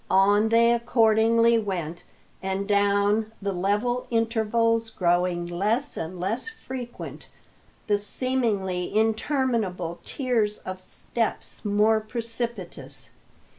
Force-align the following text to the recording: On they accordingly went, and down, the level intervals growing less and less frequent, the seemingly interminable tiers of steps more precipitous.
On 0.09 0.49
they 0.49 0.73
accordingly 0.73 1.59
went, 1.59 2.01
and 2.41 2.67
down, 2.67 3.31
the 3.39 3.51
level 3.51 4.07
intervals 4.09 4.89
growing 4.89 5.45
less 5.45 5.95
and 5.95 6.19
less 6.19 6.49
frequent, 6.49 7.27
the 7.85 7.99
seemingly 7.99 8.97
interminable 8.97 9.99
tiers 10.03 10.57
of 10.57 10.79
steps 10.81 11.63
more 11.63 11.99
precipitous. 11.99 13.11